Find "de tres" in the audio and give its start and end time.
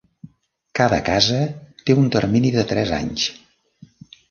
2.57-2.97